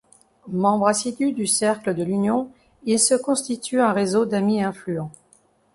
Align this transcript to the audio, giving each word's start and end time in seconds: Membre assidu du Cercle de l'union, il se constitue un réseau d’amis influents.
Membre 0.47 0.87
assidu 0.87 1.31
du 1.31 1.45
Cercle 1.45 1.93
de 1.93 2.01
l'union, 2.03 2.49
il 2.85 2.99
se 2.99 3.13
constitue 3.13 3.79
un 3.81 3.93
réseau 3.93 4.25
d’amis 4.25 4.63
influents. 4.63 5.11